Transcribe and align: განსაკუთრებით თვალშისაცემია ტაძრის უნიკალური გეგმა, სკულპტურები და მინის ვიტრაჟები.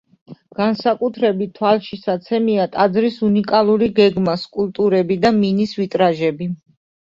განსაკუთრებით 0.59 1.51
თვალშისაცემია 1.59 2.65
ტაძრის 2.77 3.21
უნიკალური 3.29 3.91
გეგმა, 4.01 4.37
სკულპტურები 4.47 5.21
და 5.29 5.35
მინის 5.39 5.79
ვიტრაჟები. 5.85 6.53